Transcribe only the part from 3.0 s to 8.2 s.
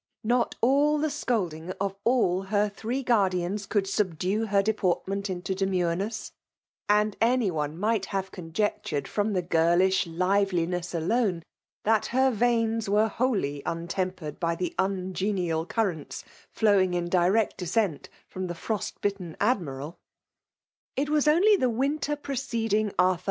guardians could subdue her deportment into demnreness; and any one might